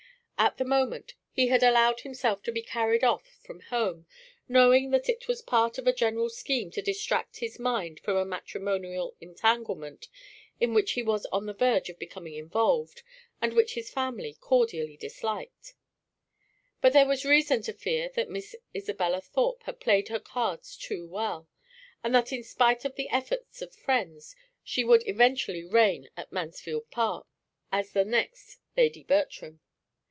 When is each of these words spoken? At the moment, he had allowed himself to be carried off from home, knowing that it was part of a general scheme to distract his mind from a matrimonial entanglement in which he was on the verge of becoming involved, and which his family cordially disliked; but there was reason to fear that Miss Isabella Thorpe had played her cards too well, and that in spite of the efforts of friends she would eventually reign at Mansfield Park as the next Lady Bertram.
At 0.41 0.57
the 0.57 0.65
moment, 0.65 1.13
he 1.31 1.49
had 1.49 1.61
allowed 1.61 1.99
himself 1.99 2.41
to 2.43 2.51
be 2.51 2.63
carried 2.63 3.03
off 3.03 3.27
from 3.43 3.59
home, 3.59 4.07
knowing 4.49 4.89
that 4.89 5.07
it 5.07 5.27
was 5.27 5.39
part 5.43 5.77
of 5.77 5.85
a 5.85 5.93
general 5.93 6.31
scheme 6.31 6.71
to 6.71 6.81
distract 6.81 7.37
his 7.37 7.59
mind 7.59 7.99
from 7.99 8.17
a 8.17 8.25
matrimonial 8.25 9.15
entanglement 9.21 10.07
in 10.59 10.73
which 10.73 10.93
he 10.93 11.03
was 11.03 11.27
on 11.27 11.45
the 11.45 11.53
verge 11.53 11.89
of 11.91 11.99
becoming 11.99 12.33
involved, 12.33 13.03
and 13.39 13.53
which 13.53 13.75
his 13.75 13.91
family 13.91 14.33
cordially 14.33 14.97
disliked; 14.97 15.75
but 16.81 16.91
there 16.91 17.07
was 17.07 17.23
reason 17.23 17.61
to 17.61 17.71
fear 17.71 18.09
that 18.15 18.27
Miss 18.27 18.55
Isabella 18.75 19.21
Thorpe 19.21 19.61
had 19.63 19.79
played 19.79 20.07
her 20.07 20.19
cards 20.19 20.75
too 20.75 21.05
well, 21.05 21.47
and 22.03 22.15
that 22.15 22.33
in 22.33 22.41
spite 22.43 22.83
of 22.83 22.95
the 22.95 23.09
efforts 23.09 23.61
of 23.61 23.75
friends 23.75 24.35
she 24.63 24.83
would 24.83 25.07
eventually 25.07 25.63
reign 25.63 26.09
at 26.17 26.31
Mansfield 26.31 26.89
Park 26.89 27.27
as 27.71 27.91
the 27.91 28.03
next 28.03 28.57
Lady 28.75 29.03
Bertram. 29.03 29.59